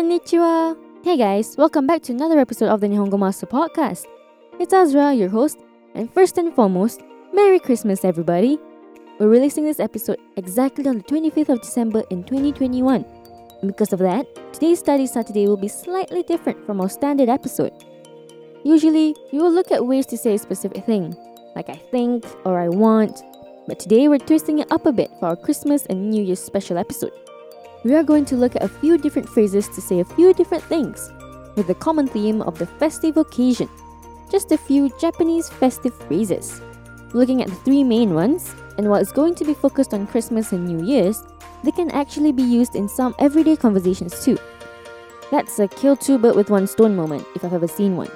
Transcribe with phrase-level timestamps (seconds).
[0.00, 0.78] Konnichiwa!
[1.04, 4.06] Hey guys, welcome back to another episode of the Nihongo Master Podcast.
[4.58, 5.58] It's Azra, your host,
[5.94, 7.02] and first and foremost,
[7.34, 8.58] Merry Christmas everybody!
[9.18, 13.04] We're releasing this episode exactly on the 25th of December in 2021.
[13.60, 14.24] And because of that,
[14.54, 17.74] today's Study Saturday will be slightly different from our standard episode.
[18.64, 21.14] Usually, we will look at ways to say a specific thing,
[21.54, 23.20] like I think or I want,
[23.66, 26.78] but today we're twisting it up a bit for our Christmas and New Year's special
[26.78, 27.12] episode.
[27.82, 30.62] We are going to look at a few different phrases to say a few different
[30.64, 31.10] things,
[31.56, 33.70] with the common theme of the festive occasion.
[34.30, 36.60] Just a few Japanese festive phrases.
[37.14, 40.52] Looking at the three main ones, and while it's going to be focused on Christmas
[40.52, 41.22] and New Year's,
[41.64, 44.36] they can actually be used in some everyday conversations too.
[45.30, 48.10] That's a kill two birds with one stone moment if I've ever seen one.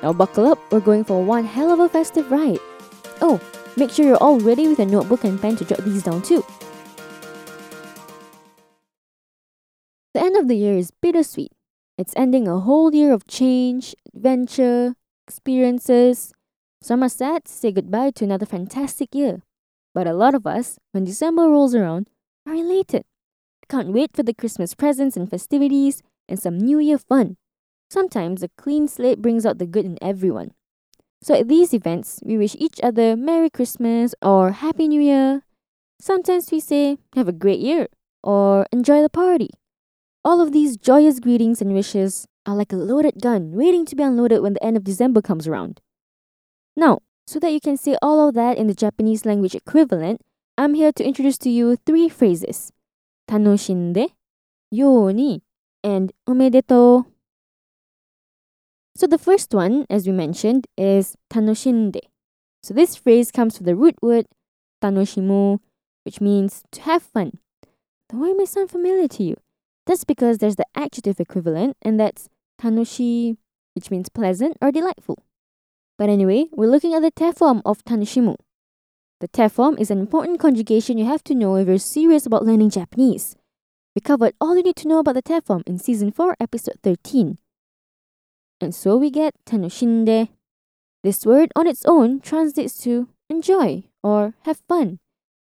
[0.00, 2.60] Now buckle up, we're going for one hell of a festive ride.
[3.20, 3.40] Oh,
[3.76, 6.44] make sure you're all ready with a notebook and pen to jot these down too.
[10.16, 11.52] The end of the year is bittersweet.
[11.98, 14.94] It's ending a whole year of change, adventure,
[15.28, 16.32] experiences.
[16.80, 19.42] Some are sad to say goodbye to another fantastic year.
[19.92, 22.08] But a lot of us, when December rolls around,
[22.46, 23.04] are elated.
[23.68, 27.36] Can't wait for the Christmas presents and festivities and some New Year fun.
[27.90, 30.52] Sometimes a clean slate brings out the good in everyone.
[31.22, 35.42] So at these events, we wish each other Merry Christmas or Happy New Year.
[36.00, 37.88] Sometimes we say, Have a great year
[38.22, 39.50] or Enjoy the party.
[40.26, 44.02] All of these joyous greetings and wishes are like a loaded gun waiting to be
[44.02, 45.80] unloaded when the end of December comes around.
[46.76, 50.20] Now, so that you can say all of that in the Japanese language equivalent,
[50.58, 52.72] I'm here to introduce to you three phrases.
[53.30, 54.08] Tanoshinde,
[54.68, 55.42] yoni,
[55.84, 57.06] and omedetou.
[58.96, 62.00] So the first one, as we mentioned, is tanoshinde.
[62.64, 64.26] So this phrase comes from the root word
[64.82, 65.60] tanoshimu,
[66.04, 67.38] which means to have fun.
[68.08, 69.36] The word may sound familiar to you.
[69.86, 72.28] That's because there's the adjective equivalent, and that's
[72.60, 73.36] tanoshi,
[73.74, 75.18] which means pleasant or delightful.
[75.96, 78.36] But anyway, we're looking at the te form of tanoshimu.
[79.20, 82.44] The te form is an important conjugation you have to know if you're serious about
[82.44, 83.36] learning Japanese.
[83.94, 86.76] We covered all you need to know about the te form in season 4, episode
[86.82, 87.38] 13.
[88.60, 90.28] And so we get tanoshinde.
[91.02, 94.98] This word on its own translates to enjoy or have fun.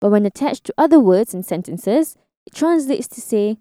[0.00, 2.16] But when attached to other words and sentences,
[2.46, 3.58] it translates to say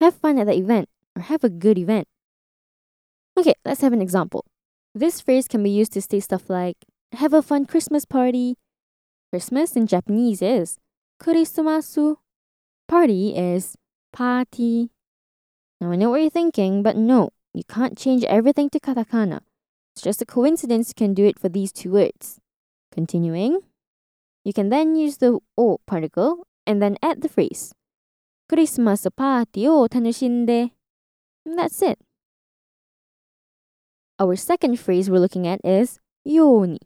[0.00, 2.08] have fun at the event or have a good event.
[3.36, 4.44] Okay, let's have an example.
[4.94, 6.76] This phrase can be used to say stuff like
[7.12, 8.56] have a fun Christmas party.
[9.30, 10.78] Christmas in Japanese is
[11.20, 12.16] Kurisumasu.
[12.86, 13.76] Party is
[14.12, 14.90] party.
[15.80, 19.40] Now I know what you're thinking, but no, you can't change everything to katakana.
[19.94, 22.40] It's just a coincidence you can do it for these two words.
[22.92, 23.60] Continuing,
[24.44, 27.74] you can then use the o particle and then add the phrase.
[28.46, 30.70] 크리스마스 파티 오 다니신데.
[31.46, 31.98] That's it.
[34.18, 36.78] Our second phrase we're looking at is yoni.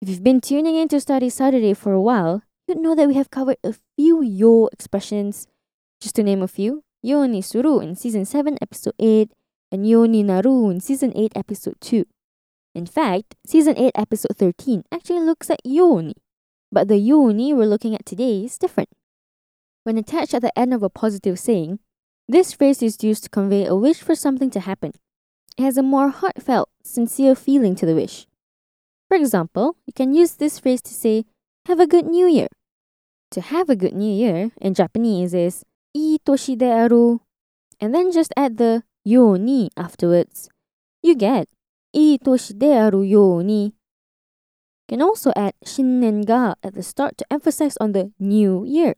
[0.00, 3.14] If you've been tuning in to Study Saturday for a while, you'd know that we
[3.14, 5.46] have covered a few yo expressions.
[6.00, 9.32] Just to name a few, yoni suru in season 7, episode 8,
[9.72, 12.04] and yoni naru in season 8, episode 2.
[12.74, 16.14] In fact, season 8, episode 13 actually looks at yoni.
[16.70, 18.90] But the yoni we're looking at today is different.
[19.84, 21.78] When attached at the end of a positive saying,
[22.28, 24.92] this phrase is used to convey a wish for something to happen.
[25.56, 28.26] It has a more heartfelt, sincere feeling to the wish.
[29.08, 31.24] For example, you can use this phrase to say,
[31.66, 32.48] Have a good new year.
[33.32, 35.64] To have a good new year in Japanese is
[35.96, 37.20] I toshi aru,
[37.80, 40.48] and then just add the yo ni afterwards.
[41.02, 41.48] You get
[41.94, 43.74] I toshi aru yo ni
[44.90, 48.96] can also add shinnen ga at the start to emphasize on the new year.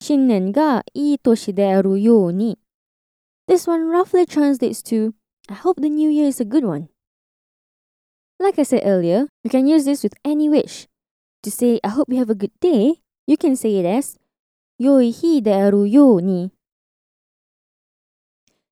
[0.00, 2.58] 新年がいい年であるように.
[3.48, 5.14] This one roughly translates to
[5.48, 6.88] I hope the new year is a good one.
[8.38, 10.88] Like I said earlier, you can use this with any wish.
[11.42, 14.18] To say I hope you have a good day, you can say it as
[14.78, 16.52] 良い日であるように.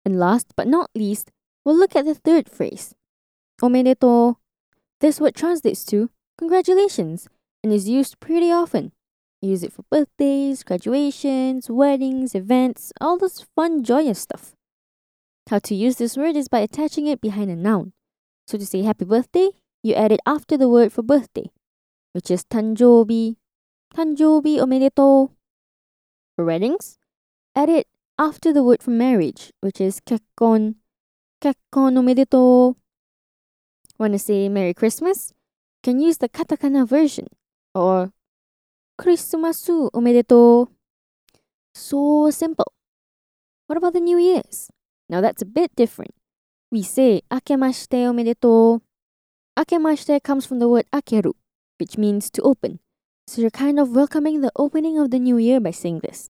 [0.05, 1.31] And last but not least,
[1.65, 2.93] we'll look at the third phrase.
[3.61, 4.35] Omedetou.
[4.99, 7.29] This word translates to congratulations
[7.63, 8.91] and is used pretty often.
[9.40, 14.56] Use it for birthdays, graduations, weddings, events, all this fun, joyous stuff.
[15.48, 17.92] How to use this word is by attaching it behind a noun.
[18.48, 19.50] So to say happy birthday,
[19.82, 21.50] you add it after the word for birthday,
[22.12, 23.36] which is tanjobi.
[23.94, 25.30] Tanjobi omedetou.
[26.34, 26.98] For weddings,
[27.54, 27.86] add it
[28.18, 30.74] after the word for marriage, which is kekkon.
[31.40, 32.74] Kekkon omedetou.
[33.98, 35.32] Want to say Merry Christmas?
[35.78, 37.28] You can use the katakana version
[37.74, 38.12] or
[38.98, 40.68] Christmasu omedetou.
[41.74, 42.72] So simple.
[43.66, 44.70] What about the New Year's?
[45.08, 46.14] Now that's a bit different.
[46.72, 48.80] We say akemashite omedetou.
[49.56, 51.32] Akemashite comes from the word akeru,
[51.78, 52.80] which means to open.
[53.28, 56.30] So you're kind of welcoming the opening of the new year by saying this.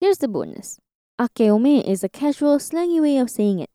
[0.00, 0.78] Here's the bonus.
[1.18, 3.70] Akeome is a casual, slangy way of saying it.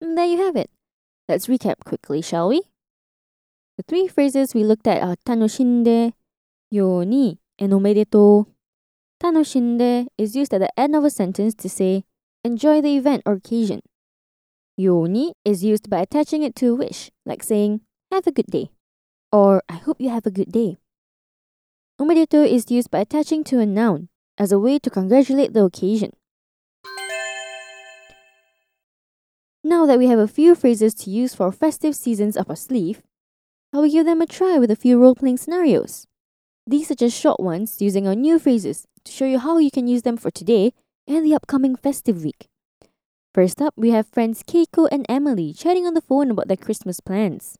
[0.00, 0.70] And there you have it.
[1.28, 2.62] Let's recap quickly, shall we?
[3.78, 6.12] The three phrases we looked at are tanoshinde,
[6.70, 8.46] yoni, and omedetou.
[9.22, 12.04] Tanoshinde is used at the end of a sentence to say,
[12.44, 13.80] enjoy the event or occasion.
[14.76, 17.80] Yoni is used by attaching it to a wish, like saying,
[18.10, 18.70] have a good day,
[19.30, 20.76] or I hope you have a good day.
[21.98, 26.10] Omedetou is used by attaching to a noun as a way to congratulate the occasion.
[29.64, 33.02] Now that we have a few phrases to use for festive seasons up our sleeve,
[33.73, 36.07] I will give them a try with a few role playing scenarios.
[36.65, 39.87] These are just short ones using our new phrases to show you how you can
[39.87, 40.73] use them for today
[41.07, 42.47] and the upcoming festive week.
[43.33, 46.99] First up, we have friends Keiko and Emily chatting on the phone about their Christmas
[46.99, 47.55] plans.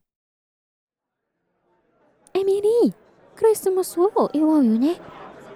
[2.34, 2.94] Emily,
[3.36, 5.00] クリスマスを祝うよね。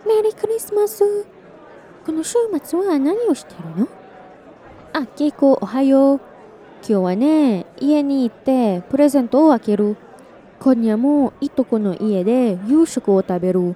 [0.06, 1.02] メリークリスマス。
[2.06, 3.88] この週末は何をしてるの
[4.92, 6.20] あ、ケイコ、おはよう。
[6.86, 9.96] 今日はね、家に行ってプレゼントを開ける。
[10.59, 13.75] 今夜もいとこの家で夕食を食べる。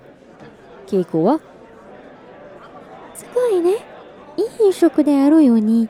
[0.88, 1.40] ケイコは
[3.14, 3.76] すごいね。
[4.38, 5.90] いい夕食であるように。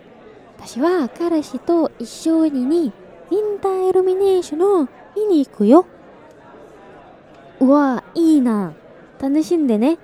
[0.57, 2.93] 私は彼氏と一緒にに
[3.31, 5.85] インターイルミネーションを見に行くよ。
[7.59, 8.73] うわ、いいな。
[9.19, 9.97] 楽しんでね。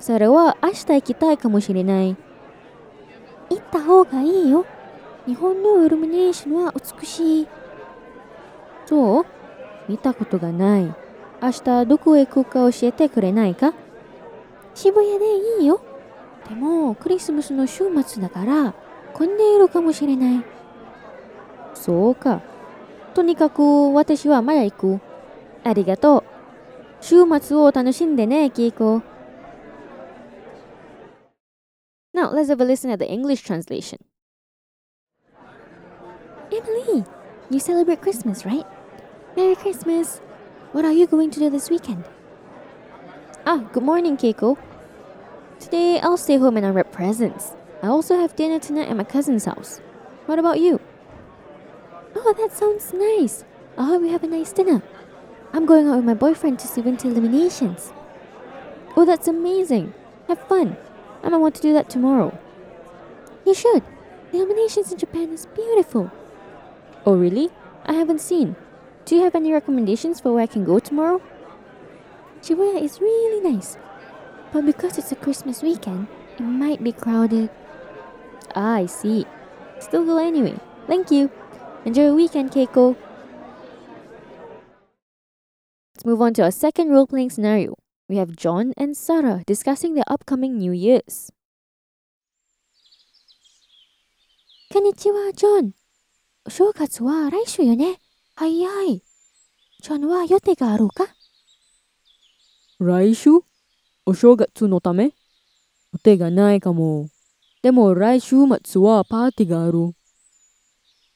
[0.00, 2.16] それは明日行きたいかもしれない。
[3.50, 4.64] 行った方がいいよ。
[5.26, 7.48] 日本のイルミネーションは美しい。
[8.86, 9.26] そう？
[9.88, 10.94] 見たことがない。
[11.42, 13.74] 明日どこへ行くか教えてくれないか？
[14.74, 15.80] 渋谷でいいよ。
[16.48, 18.74] でもクリスマスの週末だから
[19.12, 20.44] 混んでいるかもしれない。
[21.74, 22.42] そうか。
[23.14, 25.00] とにかく私はまだ行く。
[25.64, 26.24] ありがとう。
[27.00, 29.02] 週末を楽しんでね、キーコ。
[32.14, 33.98] Now let's have a listen at the English translation.
[36.50, 37.04] Emily,
[37.50, 38.66] you celebrate Christmas, right?
[39.34, 40.18] Merry Christmas.
[40.72, 42.04] What are you going to do this weekend?
[43.46, 44.58] Ah, good morning, Keiko.
[45.58, 47.54] Today I'll stay home and unwrap presents.
[47.82, 49.78] I also have dinner tonight at my cousin's house.
[50.26, 50.80] What about you?
[52.14, 53.46] Oh, that sounds nice.
[53.78, 54.82] I hope you have a nice dinner.
[55.54, 57.90] I'm going out with my boyfriend to see winter illuminations.
[58.98, 59.94] Oh, that's amazing.
[60.28, 60.76] Have fun.
[61.22, 62.38] I might want to do that tomorrow.
[63.46, 63.82] You should.
[64.30, 66.10] The illuminations in Japan is beautiful.
[67.06, 67.48] Oh, really?
[67.86, 68.56] I haven't seen.
[69.05, 71.21] Do you have any recommendations for where I can go tomorrow?
[72.41, 73.77] Shibuya is really nice.
[74.51, 76.07] But because it's a Christmas weekend,
[76.37, 77.49] it might be crowded.
[78.55, 79.25] Ah, I see.
[79.79, 80.57] Still go anyway.
[80.87, 81.31] Thank you.
[81.85, 82.95] Enjoy your weekend, Keiko.
[85.95, 87.75] Let's move on to our second role playing scenario.
[88.09, 91.31] We have John and Sarah discussing their upcoming New Year's.
[94.69, 95.71] こんにちは、ジョン。
[96.45, 97.99] お正月は来週よね。
[98.42, 99.04] 早い。
[99.82, 101.06] ジョンは予定があるか
[102.80, 103.30] 来週？
[104.04, 105.12] お正月のため？
[105.92, 107.08] 予定がないかも。
[107.62, 108.34] でも来週
[108.64, 109.78] 末はパーティーがある。
[109.78, 109.92] わ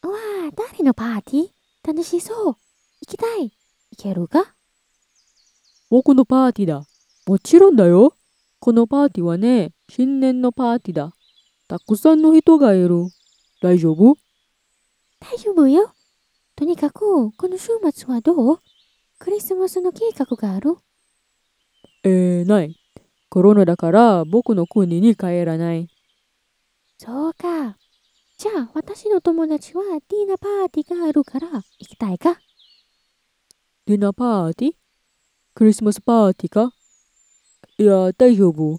[0.04, 1.49] あ、誰のパーティー？
[1.85, 2.47] 楽しそう。
[2.47, 2.56] 行
[3.09, 3.50] きたい。
[3.50, 3.52] 行
[4.00, 4.54] けるか？
[5.90, 6.87] 僕のパーティーだ。
[7.26, 8.14] もちろんだよ。
[8.61, 11.12] このパーティーはね、新年のパーティーだ。
[11.66, 13.09] たくさんの人がいる。
[13.61, 14.16] 大丈夫？
[15.18, 15.90] 大丈夫よ。
[16.56, 18.58] とにかく、この週末はどう？
[19.18, 20.76] クリスマスの計画がある？
[22.02, 22.75] えー、ない。
[23.28, 25.88] コロナだから僕の国に帰らない。
[26.96, 27.76] そうか。
[28.38, 32.38] じゃあ、私の友達はディナーパーティーがあるから行きたいか？
[33.86, 34.72] ディナーパーティー？
[35.54, 36.72] クリスマスパーティーか？
[37.76, 38.78] いや、大丈夫。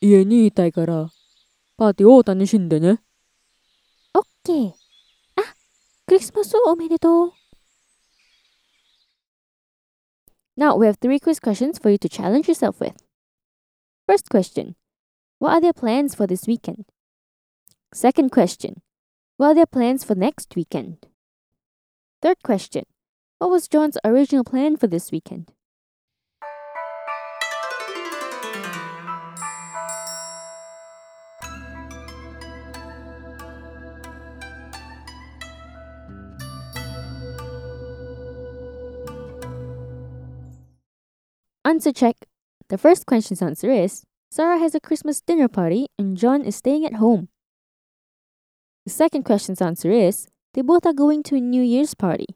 [0.00, 1.08] 家にいたいから、
[1.76, 3.00] パーティーを楽しんでね。
[4.14, 4.83] オッケー。
[6.03, 7.33] あ、クリスマスおめでとう。
[10.57, 12.95] Now we have three quiz questions for you to challenge yourself with.
[14.07, 14.75] First question
[15.39, 16.85] What are their plans for this weekend?
[17.93, 18.81] Second question
[19.37, 21.07] What are their plans for next weekend?
[22.21, 22.83] Third question
[23.37, 25.53] What was John's original plan for this weekend?
[41.66, 42.16] Answer check.
[42.68, 46.84] The first question's answer is Sarah has a Christmas dinner party and John is staying
[46.84, 47.28] at home.
[48.84, 52.26] The second question's answer is they both are going to a New Year's party.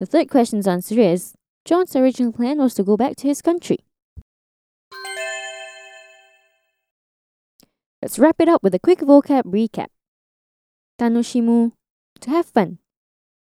[0.00, 1.34] The third question's answer is
[1.66, 3.78] John's original plan was to go back to his country.
[8.00, 9.88] Let's wrap it up with a quick vocab recap.
[10.98, 11.72] Tanoshimu,
[12.20, 12.78] to have fun.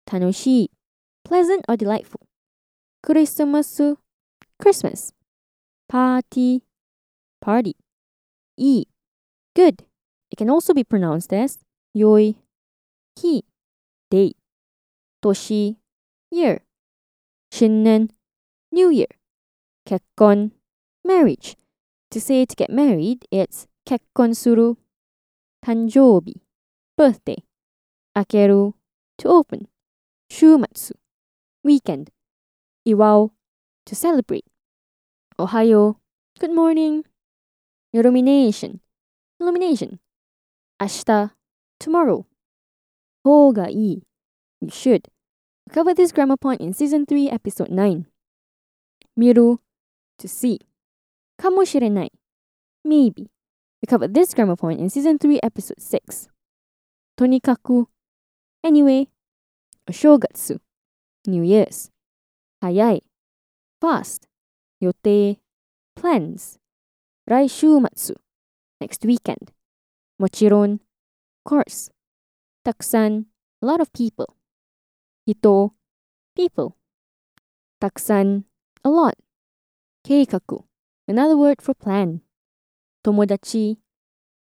[0.10, 0.68] Tanoshii,
[1.26, 2.27] pleasant or delightful.
[3.08, 3.96] Kurisumasu,
[4.60, 5.14] Christmas.
[5.88, 6.64] Party,
[7.40, 7.74] party.
[8.60, 8.84] I,
[9.56, 9.86] good.
[10.30, 11.60] It can also be pronounced as
[11.96, 12.36] yoi,
[13.18, 13.44] hi,
[14.12, 14.34] day.
[15.24, 15.78] Toshi,
[16.32, 16.60] year.
[17.50, 18.10] Shinnen,
[18.74, 19.08] new year.
[19.88, 20.52] Kekkon,
[21.06, 21.56] marriage.
[22.12, 24.76] To say to get married, it's kekkon suru.
[25.66, 26.42] Tanjoubi,
[26.98, 27.38] birthday.
[28.18, 28.74] Akeru,
[29.20, 29.70] to open.
[30.30, 30.92] Shumatsu,
[31.64, 32.12] weekend.
[32.88, 33.32] Iwau,
[33.86, 34.46] to celebrate.
[35.38, 35.98] Ohayo,
[36.40, 37.04] good morning.
[37.92, 38.80] Illumination,
[39.42, 40.00] illumination.
[40.80, 41.32] Ashita,
[41.82, 42.26] tomorrow.
[43.26, 44.04] Ho ga ii,
[44.62, 45.10] you should.
[45.68, 48.06] We covered this grammar point in season 3, episode 9.
[49.18, 49.60] Miru,
[50.20, 50.60] to see.
[51.38, 52.08] Kamoshirenai,
[52.86, 53.28] maybe.
[53.82, 56.30] We covered this grammar point in season 3, episode 6.
[57.20, 57.88] Tonikaku,
[58.64, 59.10] anyway.
[59.90, 60.60] Oshogatsu,
[61.26, 61.92] New Year's.
[62.68, 63.00] Hayai,
[63.80, 64.28] fast.
[64.84, 65.38] Yote,
[65.96, 66.60] plans.
[67.30, 68.16] Raishumatsu,
[68.82, 69.54] next weekend.
[70.22, 70.82] Mochiron,
[71.46, 71.90] course.
[72.66, 73.28] Taksan,
[73.62, 74.36] a lot of people.
[75.26, 75.76] Hito,
[76.36, 76.76] people.
[77.82, 78.44] Taksan,
[78.84, 79.16] a lot.
[80.06, 80.66] Keikaku,
[81.08, 82.20] another word for plan.
[83.06, 83.78] Tomodachi,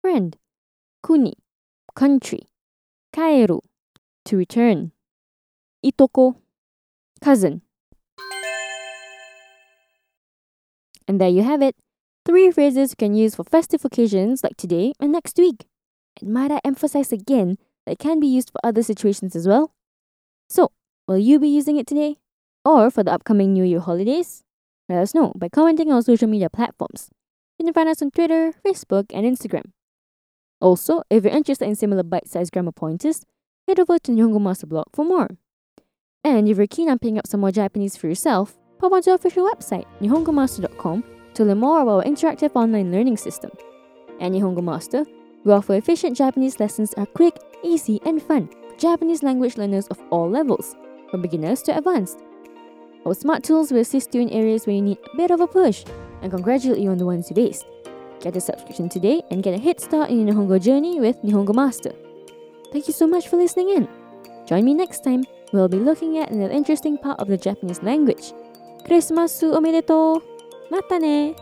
[0.01, 0.37] friend.
[1.05, 1.33] Kuni,
[1.93, 2.47] country.
[3.13, 3.59] Kaeru,
[4.23, 4.93] to return.
[5.83, 6.37] Itoko,
[7.21, 7.61] cousin.
[11.07, 11.75] And there you have it.
[12.25, 15.65] Three phrases you can use for festive occasions like today and next week.
[16.21, 19.73] And might I emphasize again that it can be used for other situations as well?
[20.49, 20.71] So,
[21.07, 22.17] will you be using it today?
[22.63, 24.43] Or for the upcoming New Year holidays?
[24.87, 27.09] Let us know by commenting on social media platforms.
[27.59, 29.71] You can find us on Twitter, Facebook, and Instagram.
[30.61, 33.25] Also, if you're interested in similar bite-sized grammar pointers,
[33.67, 35.27] head over to Nihongo Master blog for more.
[36.23, 39.15] And if you're keen on picking up some more Japanese for yourself, pop onto our
[39.15, 43.49] official website, nihongomaster.com, to learn more about our interactive online learning system.
[44.19, 45.05] At Nihongo Master,
[45.45, 49.87] we offer efficient Japanese lessons that are quick, easy, and fun for Japanese language learners
[49.87, 50.75] of all levels,
[51.09, 52.19] from beginners to advanced.
[53.05, 55.47] Our smart tools will assist you in areas where you need a bit of a
[55.47, 55.85] push
[56.21, 57.63] and congratulate you on the ones you aced.
[58.19, 61.55] Get a subscription today and get a head start in your Nihongo journey with Nihongo
[61.55, 61.93] Master.
[62.73, 63.87] Thank you so much for listening in.
[64.45, 65.23] Join me next time.
[65.53, 68.33] We'll be looking at an interesting part of the Japanese language.
[68.83, 70.23] クリスマスおめでとう。
[70.69, 71.35] またね。